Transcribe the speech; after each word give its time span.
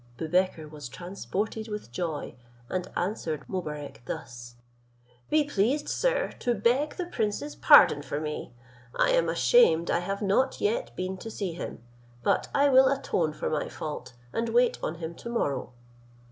Boubekir 0.17 0.67
was 0.67 0.89
transported 0.89 1.67
with 1.67 1.91
joy, 1.91 2.33
and 2.71 2.87
answered 2.95 3.47
Mobarec 3.47 4.01
thus: 4.07 4.55
"Be 5.29 5.43
pleased, 5.43 5.87
sir, 5.87 6.31
to 6.39 6.55
beg 6.55 6.95
the 6.95 7.05
prince's 7.05 7.55
pardon 7.55 8.01
for 8.01 8.19
me: 8.19 8.51
I 8.95 9.11
am 9.11 9.29
ashamed 9.29 9.91
I 9.91 9.99
have 9.99 10.23
not 10.23 10.59
yet 10.59 10.95
been 10.95 11.17
to 11.17 11.29
see 11.29 11.53
him, 11.53 11.83
but 12.23 12.47
I 12.51 12.67
will 12.67 12.87
atone 12.87 13.31
for 13.33 13.51
my 13.51 13.69
fault, 13.69 14.13
and 14.33 14.49
wait 14.49 14.79
on 14.81 14.95
him 14.95 15.13
to 15.13 15.29
morrow." 15.29 15.71